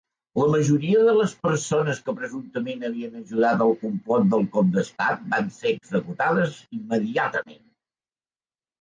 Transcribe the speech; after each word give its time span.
La 0.39 0.45
majoria 0.51 1.01
de 1.07 1.11
les 1.17 1.35
persones 1.47 1.99
que 2.07 2.15
presumptament 2.21 2.87
havien 2.89 3.21
ajudat 3.21 3.63
al 3.67 3.75
complot 3.83 4.27
del 4.35 4.49
cop 4.59 4.75
d'estat 4.81 5.25
van 5.37 5.55
ser 5.61 5.77
executades 5.79 6.61
immediatament. 6.83 7.67